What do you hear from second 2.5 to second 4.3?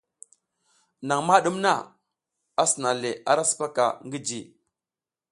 a sina le ara sipaka ngi